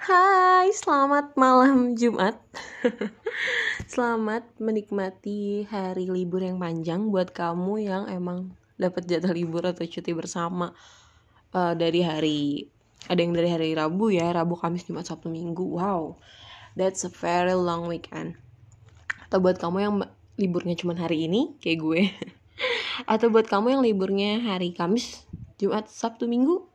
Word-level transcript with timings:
Hai, 0.00 0.72
selamat 0.72 1.36
malam 1.36 1.92
Jumat. 1.92 2.40
selamat 3.92 4.48
menikmati 4.56 5.68
hari 5.68 6.08
libur 6.08 6.40
yang 6.40 6.56
panjang 6.56 7.12
buat 7.12 7.36
kamu 7.36 7.84
yang 7.84 8.08
emang 8.08 8.56
dapat 8.80 9.04
jatah 9.04 9.28
libur 9.28 9.60
atau 9.68 9.84
cuti 9.84 10.16
bersama 10.16 10.72
uh, 11.52 11.76
dari 11.76 12.00
hari 12.00 12.64
ada 13.12 13.20
yang 13.20 13.36
dari 13.36 13.52
hari 13.52 13.76
Rabu 13.76 14.08
ya, 14.08 14.32
Rabu, 14.32 14.56
Kamis, 14.56 14.88
Jumat, 14.88 15.04
Sabtu, 15.04 15.28
Minggu. 15.28 15.68
Wow, 15.68 16.16
that's 16.80 17.04
a 17.04 17.12
very 17.12 17.52
long 17.52 17.84
weekend. 17.84 18.40
Atau 19.28 19.44
buat 19.44 19.60
kamu 19.60 19.84
yang 19.84 19.94
liburnya 20.40 20.80
cuma 20.80 20.96
hari 20.96 21.28
ini 21.28 21.60
kayak 21.60 21.76
gue. 21.76 22.00
atau 23.12 23.28
buat 23.28 23.44
kamu 23.44 23.76
yang 23.76 23.82
liburnya 23.84 24.48
hari 24.48 24.72
Kamis, 24.72 25.28
Jumat, 25.60 25.92
Sabtu, 25.92 26.24
Minggu 26.24 26.69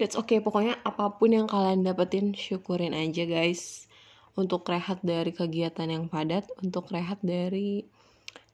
That's 0.00 0.16
okay, 0.16 0.40
pokoknya 0.40 0.80
apa 0.80 1.12
pun 1.20 1.28
yang 1.36 1.44
kalian 1.44 1.84
dapetin 1.84 2.32
syukurin 2.32 2.96
aja 2.96 3.28
guys. 3.28 3.84
Untuk 4.32 4.64
rehat 4.64 5.04
dari 5.04 5.28
kegiatan 5.36 5.84
yang 5.84 6.08
padat, 6.08 6.48
untuk 6.64 6.88
rehat 6.88 7.20
dari 7.20 7.84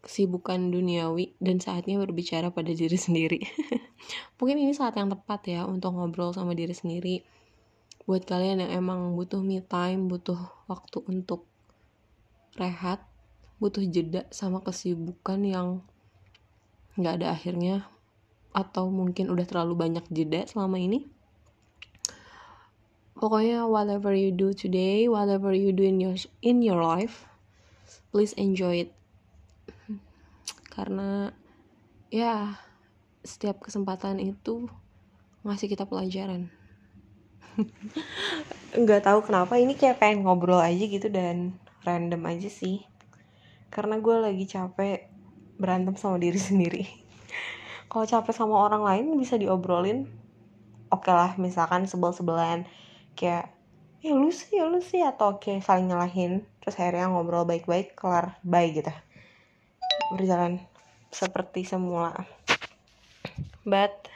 kesibukan 0.03 0.75
duniawi 0.75 1.39
dan 1.39 1.63
saatnya 1.63 2.03
berbicara 2.03 2.51
pada 2.51 2.75
diri 2.75 2.99
sendiri. 2.99 3.39
Mungkin 4.43 4.59
ini 4.59 4.75
saat 4.75 4.99
yang 4.99 5.07
tepat 5.07 5.47
ya 5.47 5.71
untuk 5.71 5.95
ngobrol 5.95 6.35
sama 6.35 6.59
diri 6.59 6.75
sendiri. 6.75 7.23
Buat 8.11 8.27
kalian 8.27 8.67
yang 8.67 8.83
emang 8.83 9.15
butuh 9.15 9.39
me 9.39 9.63
time, 9.63 10.11
butuh 10.11 10.51
waktu 10.67 10.99
untuk 11.07 11.47
rehat, 12.59 13.07
butuh 13.63 13.87
jeda 13.87 14.27
sama 14.35 14.67
kesibukan 14.67 15.39
yang 15.47 15.69
nggak 16.99 17.23
ada 17.23 17.39
akhirnya 17.39 17.87
atau 18.51 18.91
mungkin 18.91 19.31
udah 19.31 19.47
terlalu 19.47 19.79
banyak 19.79 20.11
jeda 20.11 20.43
selama 20.51 20.83
ini 20.83 21.15
pokoknya 23.17 23.65
whatever 23.65 24.13
you 24.13 24.33
do 24.33 24.53
today 24.53 25.09
whatever 25.09 25.51
you 25.57 25.73
do 25.73 25.83
in 25.83 25.99
your 25.99 26.17
in 26.45 26.61
your 26.61 26.81
life 26.81 27.25
please 28.17 28.33
enjoy 28.41 28.89
it. 28.89 28.91
Karena 30.73 31.29
ya 32.09 32.57
setiap 33.21 33.61
kesempatan 33.61 34.17
itu 34.25 34.73
ngasih 35.45 35.69
kita 35.69 35.85
pelajaran. 35.85 36.49
Nggak 38.81 39.05
tahu 39.05 39.21
kenapa 39.21 39.61
ini 39.61 39.77
kayak 39.77 40.01
pengen 40.01 40.25
ngobrol 40.25 40.65
aja 40.65 40.81
gitu 40.81 41.13
dan 41.13 41.61
random 41.85 42.25
aja 42.25 42.49
sih. 42.49 42.89
Karena 43.69 44.01
gue 44.01 44.17
lagi 44.17 44.49
capek 44.49 45.13
berantem 45.61 45.93
sama 46.01 46.17
diri 46.17 46.41
sendiri. 46.49 46.89
Kalau 47.93 48.09
capek 48.09 48.33
sama 48.33 48.65
orang 48.65 48.81
lain 48.81 49.13
bisa 49.21 49.37
diobrolin. 49.37 50.09
Oke 50.89 51.11
okay 51.11 51.13
lah 51.13 51.37
misalkan 51.37 51.85
sebel-sebelan 51.85 52.65
kayak 53.17 53.51
ya 54.05 54.13
lu 54.13 54.29
sih 54.31 54.61
ya 54.61 54.69
lu 54.69 54.79
sih 54.79 55.01
atau 55.03 55.41
kayak 55.41 55.65
saling 55.65 55.89
nyalahin 55.89 56.45
terus 56.61 56.77
akhirnya 56.79 57.11
ngobrol 57.11 57.49
baik-baik 57.49 57.97
kelar 57.97 58.39
bye 58.45 58.69
gitu. 58.71 58.93
Berjalan 60.15 60.63
seperti 61.09 61.65
semula. 61.65 62.15
But 63.67 64.07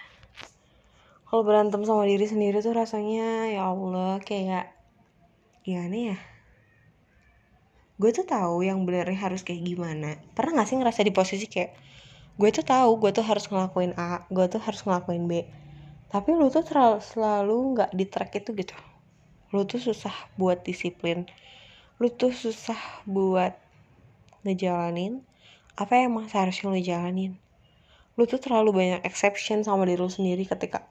kalau 1.27 1.43
berantem 1.43 1.83
sama 1.83 2.07
diri 2.07 2.29
sendiri 2.29 2.61
tuh 2.61 2.77
rasanya 2.77 3.51
ya 3.51 3.67
Allah 3.67 4.21
kayak 4.21 4.71
gimana 5.65 6.15
ya? 6.15 6.19
Gue 7.97 8.15
tuh 8.15 8.29
tahu 8.29 8.63
yang 8.63 8.87
benernya 8.87 9.17
harus 9.17 9.43
kayak 9.43 9.65
gimana. 9.65 10.21
Pernah 10.37 10.63
gak 10.63 10.69
sih 10.71 10.77
ngerasa 10.79 11.01
di 11.03 11.13
posisi 11.13 11.49
kayak 11.49 11.75
gue 12.41 12.49
tuh 12.57 12.65
tahu 12.65 12.97
gue 12.97 13.11
tuh 13.13 13.21
harus 13.21 13.45
ngelakuin 13.53 13.93
A 14.01 14.25
gue 14.33 14.47
tuh 14.49 14.65
harus 14.65 14.81
ngelakuin 14.81 15.29
B 15.29 15.45
tapi 16.11 16.35
lu 16.35 16.51
tuh 16.51 16.67
terlalu 16.67 16.99
selalu 16.99 17.57
nggak 17.79 17.91
di 17.95 18.05
track 18.11 18.31
itu 18.43 18.51
gitu. 18.59 18.75
Lu 19.55 19.63
tuh 19.63 19.79
susah 19.79 20.13
buat 20.35 20.67
disiplin. 20.67 21.31
Lu 22.03 22.11
tuh 22.11 22.35
susah 22.35 22.79
buat 23.07 23.55
ngejalanin 24.43 25.23
apa 25.79 25.97
yang 25.97 26.19
emang 26.19 26.27
seharusnya 26.27 26.67
lu 26.67 26.83
jalanin. 26.83 27.39
Lu 28.19 28.27
tuh 28.27 28.43
terlalu 28.43 28.75
banyak 28.75 29.01
exception 29.07 29.63
sama 29.63 29.87
diri 29.87 30.03
lu 30.03 30.11
sendiri 30.11 30.43
ketika 30.43 30.83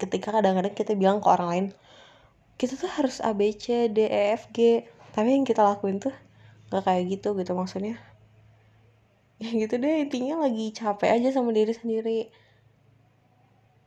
ketika 0.00 0.34
kadang-kadang 0.34 0.74
kita 0.74 0.96
bilang 0.96 1.20
ke 1.22 1.28
orang 1.28 1.48
lain 1.52 1.66
kita 2.56 2.74
tuh 2.74 2.90
harus 2.90 3.20
A 3.22 3.36
B 3.36 3.52
C 3.52 3.92
D 3.92 4.08
E 4.08 4.32
F 4.32 4.48
G. 4.56 4.88
Tapi 5.12 5.28
yang 5.36 5.44
kita 5.44 5.60
lakuin 5.60 6.00
tuh 6.00 6.14
gak 6.72 6.88
kayak 6.88 7.20
gitu 7.20 7.36
gitu 7.36 7.52
maksudnya. 7.52 8.00
Ya 9.36 9.50
gitu 9.60 9.76
deh 9.76 10.08
intinya 10.08 10.48
lagi 10.48 10.72
capek 10.72 11.20
aja 11.20 11.28
sama 11.36 11.52
diri 11.52 11.76
sendiri 11.76 12.32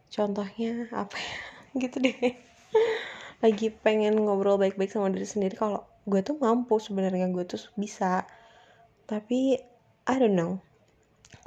contohnya 0.09 0.89
apa 0.93 1.17
ya? 1.17 1.35
Gitu 1.81 1.97
deh. 1.99 2.17
Lagi 3.43 3.67
pengen 3.69 4.15
ngobrol 4.15 4.55
baik-baik 4.55 4.91
sama 4.91 5.11
diri 5.11 5.27
sendiri. 5.27 5.55
Kalau 5.59 5.83
gue 6.07 6.21
tuh 6.23 6.39
mampu 6.39 6.79
sebenarnya. 6.79 7.27
Gue 7.29 7.43
tuh 7.43 7.59
bisa. 7.75 8.23
Tapi 9.05 9.59
I 10.07 10.15
don't 10.15 10.37
know. 10.37 10.63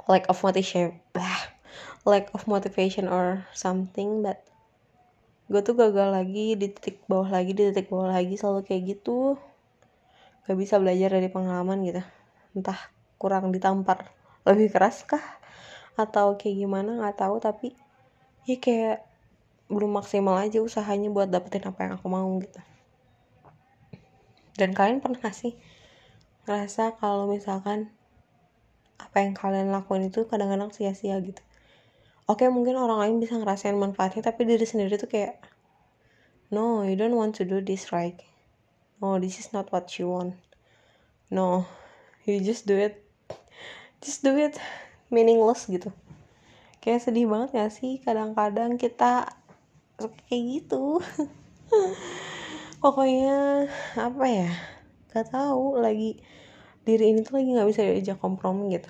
Lack 0.05 0.29
of 0.29 0.39
motivation. 0.45 1.01
Lack 2.05 2.31
of 2.31 2.45
motivation 2.45 3.09
or 3.09 3.43
something 3.51 4.23
but 4.23 4.45
gue 5.49 5.65
tuh 5.65 5.73
gagal 5.73 6.13
lagi 6.13 6.53
di 6.53 6.69
titik 6.69 7.01
bawah 7.09 7.33
lagi 7.33 7.57
di 7.57 7.73
titik 7.73 7.89
bawah 7.89 8.13
lagi. 8.13 8.37
Selalu 8.37 8.69
kayak 8.69 8.83
gitu. 8.97 9.35
Gak 10.45 10.57
bisa 10.57 10.77
belajar 10.77 11.09
dari 11.17 11.29
pengalaman 11.29 11.81
gitu. 11.85 12.01
Entah 12.53 12.77
kurang 13.17 13.49
ditampar 13.49 14.13
lebih 14.45 14.69
keras 14.69 15.03
kah? 15.09 15.21
Atau 15.97 16.37
kayak 16.39 16.63
gimana? 16.63 17.01
Nggak 17.01 17.17
tahu. 17.17 17.41
Tapi 17.41 17.88
ya 18.47 18.55
kayak 18.59 19.03
belum 19.69 20.01
maksimal 20.01 20.35
aja 20.39 20.59
usahanya 20.63 21.13
buat 21.13 21.29
dapetin 21.29 21.65
apa 21.67 21.79
yang 21.85 21.93
aku 21.97 22.07
mau 22.09 22.29
gitu. 22.41 22.59
Dan 24.59 24.75
kalian 24.75 24.99
pernah 24.99 25.19
gak 25.21 25.35
sih 25.35 25.55
ngerasa 26.43 26.97
kalau 26.99 27.29
misalkan 27.29 27.93
apa 28.99 29.23
yang 29.23 29.31
kalian 29.37 29.71
lakuin 29.71 30.11
itu 30.11 30.27
kadang-kadang 30.27 30.73
sia-sia 30.75 31.15
gitu? 31.23 31.39
Oke 32.27 32.45
mungkin 32.51 32.75
orang 32.75 32.99
lain 33.01 33.15
bisa 33.23 33.39
ngerasain 33.39 33.77
manfaatnya 33.77 34.21
tapi 34.25 34.45
diri 34.45 34.65
sendiri 34.67 34.99
tuh 34.99 35.09
kayak 35.09 35.41
no 36.53 36.85
you 36.85 36.93
don't 36.93 37.15
want 37.15 37.33
to 37.37 37.45
do 37.45 37.57
this 37.61 37.89
right 37.89 38.21
no 39.01 39.17
this 39.17 39.41
is 39.41 39.49
not 39.55 39.69
what 39.73 39.87
you 39.97 40.09
want. 40.09 40.37
No 41.29 41.69
you 42.25 42.41
just 42.41 42.65
do 42.65 42.77
it 42.77 43.01
just 44.01 44.25
do 44.25 44.33
it 44.37 44.57
meaningless 45.09 45.65
gitu 45.69 45.89
kayak 46.79 47.03
sedih 47.03 47.27
banget 47.27 47.49
gak 47.55 47.71
sih? 47.75 47.99
Kadang-kadang 47.99 48.79
kita 48.79 49.27
kayak 49.99 50.43
gitu. 50.47 51.03
Pokoknya 52.83 53.67
apa 53.99 54.25
ya? 54.25 54.51
Gak 55.11 55.35
tahu 55.35 55.79
lagi 55.83 56.19
diri 56.87 57.11
ini 57.11 57.21
tuh 57.21 57.37
lagi 57.37 57.49
nggak 57.53 57.69
bisa 57.69 57.81
diajak 57.85 58.17
kompromi 58.17 58.73
gitu. 58.73 58.89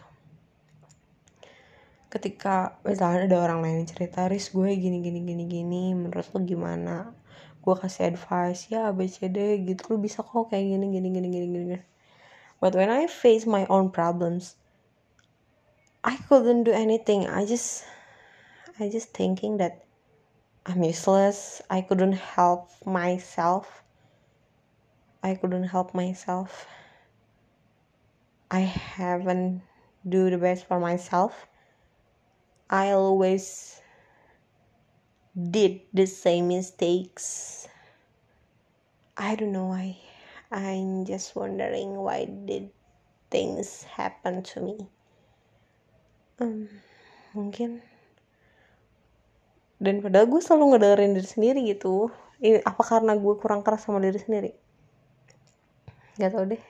Ketika 2.10 2.80
misalnya 2.86 3.30
ada 3.30 3.38
orang 3.50 3.60
lain 3.66 3.86
cerita 3.86 4.26
ris 4.30 4.50
gue 4.54 4.70
gini 4.74 5.02
gini 5.02 5.20
gini 5.26 5.44
gini 5.46 5.84
menurut 5.98 6.26
lo 6.32 6.40
gimana? 6.46 7.14
Gue 7.60 7.76
kasih 7.76 8.14
advice 8.14 8.70
ya 8.72 8.94
ABCD 8.94 9.66
gitu. 9.66 9.94
Lo 9.94 9.96
bisa 9.98 10.22
kok 10.22 10.54
kayak 10.54 10.64
gini 10.64 10.86
gini 10.94 11.08
gini 11.10 11.28
gini 11.28 11.48
gini. 11.50 11.78
But 12.60 12.76
when 12.76 12.92
I 12.92 13.08
face 13.08 13.48
my 13.48 13.64
own 13.72 13.90
problems 13.90 14.59
I 16.09 16.18
couldn't 16.18 16.64
do 16.64 16.72
anything 16.72 17.28
I 17.28 17.46
just 17.46 17.86
I 18.80 18.90
just 18.90 19.14
thinking 19.14 19.58
that 19.58 19.86
I'm 20.66 20.81
useless. 20.81 21.62
I 21.70 21.81
couldn't 21.81 22.18
help 22.18 22.72
myself. 22.84 23.84
I 25.22 25.36
couldn't 25.36 25.69
help 25.69 25.94
myself. 25.94 26.66
I 28.50 28.62
haven't 28.62 29.62
do 30.02 30.31
the 30.31 30.40
best 30.40 30.66
for 30.66 30.80
myself. 30.80 31.46
I 32.72 32.90
always 32.98 33.80
did 35.38 35.81
the 35.94 36.08
same 36.08 36.48
mistakes. 36.48 37.68
I 39.16 39.36
don't 39.36 39.51
know 39.51 39.68
why. 39.68 39.98
I'm 40.50 41.06
just 41.06 41.36
wondering 41.36 41.94
why 42.01 42.25
did 42.25 42.72
things 43.30 43.84
happen 43.84 44.42
to 44.57 44.62
me. 44.62 44.89
Um, 46.39 46.71
mungkin. 47.36 47.83
Dan 49.80 50.00
padahal 50.00 50.27
gue 50.27 50.39
selalu 50.39 50.75
ngedengerin 50.75 51.15
diri 51.15 51.27
sendiri 51.27 51.59
gitu. 51.68 52.07
Ini 52.39 52.63
apa 52.63 52.83
karena 52.83 53.15
gue 53.19 53.36
kurang 53.39 53.63
keras 53.63 53.83
sama 53.83 54.00
diri 54.00 54.15
sendiri? 54.15 54.51
Gak 56.15 56.31
tau 56.36 56.47
deh. 56.47 56.63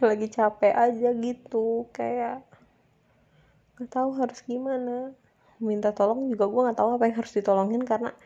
Lagi 0.08 0.28
capek 0.32 0.72
aja 0.72 1.08
gitu 1.12 1.88
kayak 1.92 2.44
gak 3.76 3.90
tahu 3.92 4.16
harus 4.16 4.40
gimana. 4.44 5.12
Minta 5.60 5.92
tolong 5.92 6.32
juga 6.32 6.48
gue 6.48 6.60
gak 6.72 6.80
tahu 6.80 6.96
apa 6.96 7.12
yang 7.12 7.16
harus 7.20 7.32
ditolongin 7.36 7.84
karena 7.84 8.16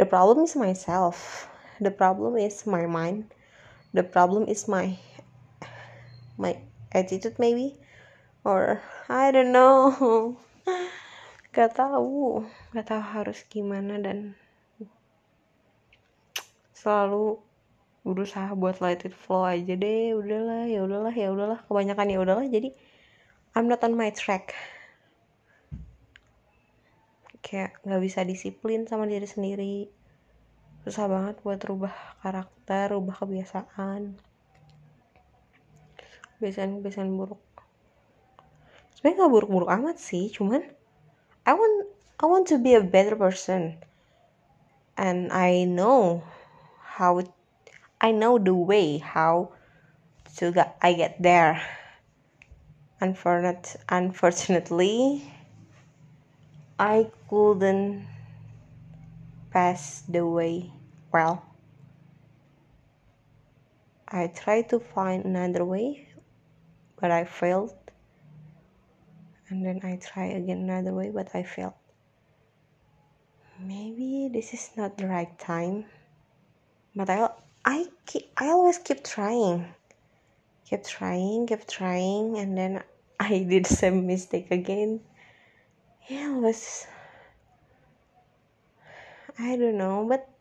the 0.00 0.08
problem 0.08 0.48
is 0.48 0.56
myself. 0.56 1.48
The 1.84 1.92
problem 1.92 2.40
is 2.40 2.64
my 2.64 2.88
mind. 2.88 3.28
The 3.92 4.04
problem 4.04 4.48
is 4.48 4.64
my 4.68 4.96
my 6.40 6.56
attitude 6.96 7.36
maybe 7.36 7.81
or 8.42 8.82
I 9.06 9.30
don't 9.30 9.54
know. 9.54 10.36
Gak 11.54 11.78
tahu. 11.78 12.42
Gak 12.74 12.86
tahu 12.90 13.02
harus 13.02 13.46
gimana 13.46 13.98
dan 14.02 14.34
selalu 16.74 17.38
berusaha 18.02 18.50
buat 18.58 18.82
let 18.82 19.06
it 19.06 19.14
flow 19.14 19.46
aja 19.46 19.78
deh. 19.78 20.18
Udahlah 20.18 20.66
ya 20.66 20.82
udahlah 20.82 21.14
ya 21.14 21.30
udahlah. 21.30 21.58
Kebanyakan 21.70 22.10
ya 22.10 22.18
udahlah. 22.18 22.46
Jadi 22.50 22.74
I'm 23.54 23.70
not 23.70 23.84
on 23.86 23.94
my 23.94 24.10
track. 24.10 24.56
Kayak 27.42 27.78
nggak 27.86 28.02
bisa 28.02 28.20
disiplin 28.26 28.88
sama 28.90 29.06
diri 29.06 29.28
sendiri. 29.28 29.86
Susah 30.82 31.06
banget 31.06 31.38
buat 31.46 31.62
rubah 31.62 31.94
karakter 32.24 32.90
rubah 32.90 33.22
kebiasaan. 33.22 34.18
Kebiasaan-kebiasaan 36.40 37.10
buruk 37.14 37.51
sebenarnya 39.02 39.18
nggak 39.18 39.32
buruk-buruk 39.34 39.74
amat 39.74 39.98
sih 39.98 40.30
cuman 40.30 40.62
I 41.42 41.58
want 41.58 41.90
I 42.22 42.24
want 42.30 42.46
to 42.54 42.62
be 42.62 42.78
a 42.78 42.86
better 42.86 43.18
person 43.18 43.82
and 44.94 45.34
I 45.34 45.66
know 45.66 46.22
how 46.86 47.18
I 47.98 48.14
know 48.14 48.38
the 48.38 48.54
way 48.54 49.02
how 49.02 49.58
to 50.38 50.54
get 50.54 50.78
I 50.78 50.94
get 50.94 51.18
there. 51.18 51.58
Unfortunate, 53.02 53.74
unfortunately, 53.90 55.26
I 56.78 57.10
couldn't 57.26 58.06
pass 59.50 60.06
the 60.06 60.22
way 60.22 60.70
well. 61.10 61.42
I 64.06 64.30
tried 64.30 64.70
to 64.70 64.78
find 64.78 65.24
another 65.24 65.64
way, 65.64 66.06
but 67.00 67.10
I 67.10 67.24
failed. 67.24 67.81
And 69.52 69.66
then 69.66 69.80
I 69.84 69.96
try 70.00 70.32
again 70.32 70.64
another 70.64 70.94
way, 70.94 71.10
but 71.12 71.28
I 71.36 71.42
failed. 71.42 71.76
Maybe 73.60 74.30
this 74.32 74.54
is 74.54 74.70
not 74.78 74.96
the 74.96 75.06
right 75.06 75.28
time, 75.38 75.84
but 76.96 77.10
I 77.10 77.28
I 77.62 77.84
keep, 78.06 78.32
I 78.38 78.48
always 78.48 78.78
keep 78.78 79.04
trying, 79.04 79.74
keep 80.64 80.84
trying, 80.88 81.46
keep 81.46 81.68
trying, 81.68 82.38
and 82.38 82.56
then 82.56 82.82
I 83.20 83.44
did 83.44 83.66
the 83.66 83.76
same 83.76 84.06
mistake 84.06 84.48
again. 84.50 85.04
Yeah, 86.08 86.32
it 86.32 86.40
was 86.40 86.86
I 89.38 89.56
don't 89.60 89.76
know, 89.76 90.06
but 90.08 90.32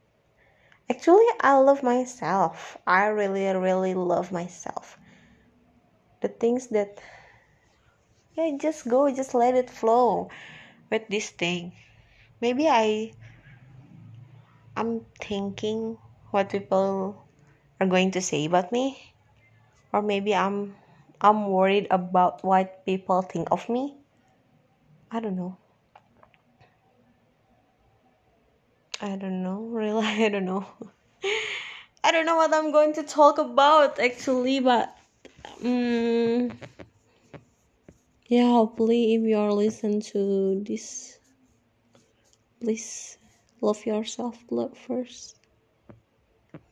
actually 0.90 1.28
I 1.42 1.60
love 1.60 1.84
myself. 1.84 2.78
I 2.88 3.08
really, 3.08 3.44
really 3.52 3.94
love 3.94 4.32
myself. 4.32 4.98
The 6.22 6.30
things 6.30 6.68
that 6.68 7.04
yeah, 8.36 8.58
just 8.60 8.88
go, 8.88 9.14
just 9.14 9.34
let 9.34 9.56
it 9.56 9.70
flow 9.70 10.30
with 10.90 11.08
this 11.10 11.30
thing. 11.30 11.74
Maybe 12.40 12.68
I 12.68 13.12
I'm 14.76 15.06
thinking 15.20 15.98
what 16.32 16.50
people 16.50 17.28
are 17.80 17.88
going 17.88 18.12
to 18.12 18.22
say 18.22 18.46
about 18.46 18.72
me. 18.72 19.14
Or 19.94 20.02
maybe 20.02 20.34
i'm 20.34 20.76
i'm 21.20 21.48
worried 21.52 21.88
about 21.92 22.44
what 22.44 22.86
people 22.86 23.22
think 23.22 23.52
of 23.52 23.68
me. 23.68 23.98
I 25.12 25.20
don't 25.20 25.36
know. 25.36 25.58
I 29.02 29.18
don't 29.18 29.44
know 29.44 29.60
really 29.76 30.06
i 30.06 30.30
don't 30.30 30.46
know. 30.46 30.66
I 32.04 32.12
don't 32.12 32.26
know 32.26 32.36
what 32.36 32.54
i'm 32.54 32.72
going 32.72 32.94
to 32.94 33.04
talk 33.04 33.38
about 33.38 34.00
actually 34.00 34.60
but 34.60 34.96
um 35.64 36.50
yeah 38.32 38.52
hopefully 38.58 39.02
if 39.16 39.22
you're 39.32 39.52
listening 39.52 40.02
to 40.02 40.22
this 40.66 41.20
please 42.60 43.18
love 43.62 43.86
yourself 43.86 44.38
first 44.88 45.36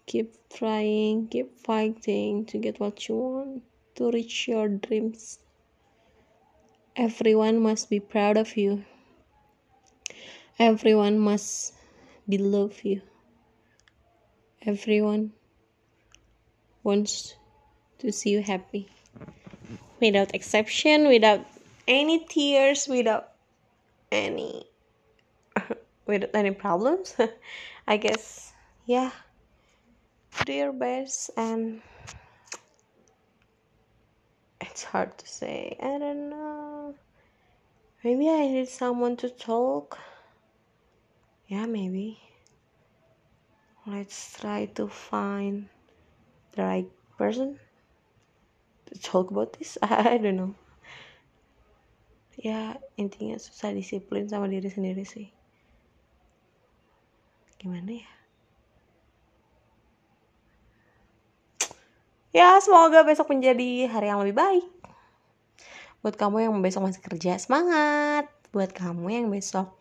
keep 0.10 0.34
trying, 0.50 1.28
keep 1.28 1.56
fighting 1.60 2.44
to 2.44 2.58
get 2.58 2.80
what 2.80 3.08
you 3.08 3.16
want, 3.16 3.64
to 3.94 4.10
reach 4.10 4.48
your 4.48 4.68
dreams. 4.68 5.38
Everyone 6.96 7.62
must 7.62 7.92
be 7.92 8.00
proud 8.00 8.36
of 8.36 8.58
you. 8.58 8.84
Everyone 10.58 11.20
must 11.20 11.76
be 12.28 12.40
love 12.40 12.84
you. 12.84 13.02
Everyone 14.66 15.32
wants 16.82 17.36
to 18.00 18.12
see 18.12 18.32
you 18.32 18.42
happy. 18.42 18.90
Without 20.00 20.34
exception, 20.34 21.08
without 21.08 21.46
any 21.88 22.26
tears, 22.26 22.88
without 22.88 23.32
any 24.12 24.66
without 26.06 26.30
any 26.34 26.52
problems. 26.52 27.16
I 27.88 27.98
guess 27.98 28.54
yeah. 28.86 29.12
Do 30.46 30.54
your 30.54 30.72
best 30.72 31.32
and 31.36 31.82
um, 31.82 32.16
it's 34.62 34.84
hard 34.84 35.18
to 35.18 35.28
say. 35.28 35.76
I 35.82 35.98
don't 35.98 36.30
know. 36.30 36.96
Maybe 38.04 38.30
i 38.30 38.48
need 38.48 38.70
someone 38.70 39.18
to 39.18 39.30
talk. 39.30 39.98
Yeah 41.48 41.66
maybe. 41.66 42.20
Let's 43.86 44.40
try 44.40 44.66
to 44.76 44.88
find 44.88 45.68
the 46.52 46.64
right 46.64 46.90
person 47.18 47.60
to 48.94 48.98
talk 49.00 49.32
about 49.32 49.56
this? 49.58 49.78
I 49.84 50.18
don't 50.18 50.38
know. 50.38 50.54
Ya 52.40 52.80
intinya 52.96 53.36
susah 53.36 53.76
disiplin 53.76 54.32
sama 54.32 54.48
diri 54.48 54.72
sendiri 54.72 55.04
sih. 55.04 55.28
Gimana 57.60 57.92
ya? 58.00 58.12
Ya 62.30 62.56
semoga 62.64 63.04
besok 63.04 63.34
menjadi 63.34 63.90
hari 63.92 64.08
yang 64.08 64.24
lebih 64.24 64.38
baik. 64.38 64.66
Buat 66.00 66.16
kamu 66.16 66.48
yang 66.48 66.56
besok 66.64 66.88
masih 66.88 67.04
kerja 67.04 67.36
semangat. 67.36 68.32
Buat 68.56 68.72
kamu 68.72 69.12
yang 69.12 69.28
besok 69.28 69.76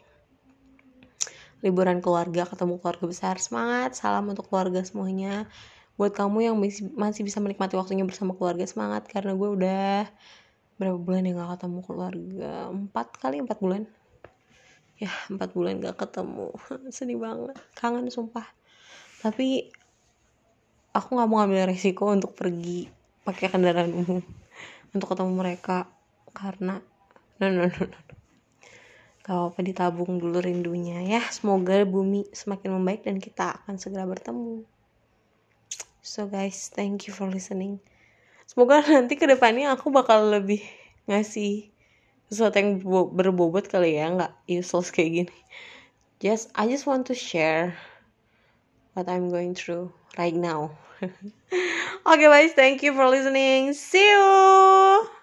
liburan 1.62 1.98
keluarga 2.02 2.46
ketemu 2.46 2.82
keluarga 2.82 3.06
besar 3.06 3.36
semangat. 3.38 3.94
Salam 3.94 4.26
untuk 4.26 4.50
keluarga 4.50 4.82
semuanya 4.82 5.46
buat 5.98 6.14
kamu 6.14 6.38
yang 6.46 6.56
masih 6.94 7.26
bisa 7.26 7.42
menikmati 7.42 7.74
waktunya 7.74 8.06
bersama 8.06 8.38
keluarga 8.38 8.62
semangat. 8.70 9.10
Karena 9.10 9.34
gue 9.34 9.50
udah 9.50 10.06
berapa 10.78 10.94
bulan 10.94 11.26
yang 11.26 11.42
gak 11.42 11.58
ketemu 11.58 11.78
keluarga? 11.82 12.52
Empat 12.70 13.18
kali 13.18 13.42
empat 13.42 13.58
bulan. 13.58 13.82
Ya 15.02 15.10
empat 15.26 15.50
bulan 15.58 15.82
gak 15.82 15.98
ketemu. 15.98 16.54
Sedih 16.94 17.18
banget. 17.18 17.58
Kangen 17.74 18.06
sumpah. 18.14 18.46
Tapi 19.26 19.74
aku 20.94 21.18
nggak 21.18 21.28
mau 21.28 21.42
ambil 21.42 21.66
resiko 21.66 22.14
untuk 22.14 22.38
pergi 22.38 22.86
pakai 23.26 23.50
kendaraan 23.50 23.90
umum. 23.90 24.22
Untuk 24.94 25.12
ketemu 25.12 25.34
mereka. 25.34 25.90
Karena 26.32 26.78
no 27.42 27.46
no 27.50 27.66
no 27.66 27.82
no 27.90 27.98
Gak 29.26 29.36
apa 29.52 29.60
ditabung 29.66 30.22
dulu 30.22 30.38
rindunya 30.38 31.02
ya. 31.02 31.20
Semoga 31.34 31.82
bumi 31.82 32.30
semakin 32.30 32.78
membaik 32.78 33.02
dan 33.02 33.18
kita 33.18 33.58
akan 33.60 33.82
segera 33.82 34.06
bertemu 34.06 34.77
so 36.08 36.24
guys 36.24 36.72
thank 36.72 37.04
you 37.04 37.12
for 37.12 37.28
listening 37.28 37.76
semoga 38.48 38.80
nanti 38.88 39.20
ke 39.20 39.28
depannya 39.28 39.76
aku 39.76 39.92
bakal 39.92 40.32
lebih 40.32 40.64
ngasih 41.04 41.68
sesuatu 42.32 42.56
yang 42.56 42.80
berbobot 43.12 43.68
kali 43.68 44.00
ya 44.00 44.08
nggak 44.08 44.32
useless 44.48 44.88
kayak 44.88 45.28
gini 45.28 45.36
just 46.16 46.48
I 46.56 46.64
just 46.72 46.88
want 46.88 47.12
to 47.12 47.14
share 47.14 47.76
what 48.98 49.08
I'm 49.08 49.30
going 49.30 49.54
through 49.54 49.92
right 50.18 50.34
now. 50.34 50.76
okay, 51.02 52.26
guys, 52.26 52.52
thank 52.52 52.82
you 52.82 52.92
for 52.94 53.08
listening. 53.08 53.72
See 53.72 54.02
you. 54.02 55.08